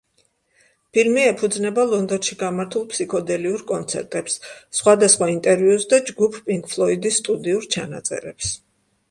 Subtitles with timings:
[0.97, 4.39] ფილმი ეფუძნება ლონდონში გამართულ ფსიქოდელიურ კონცერტებს,
[4.79, 8.53] სხვადასხვა ინტერვიუს და ჯგუფ პინკ ფლოიდის სტუდიურ ჩანაწერებს.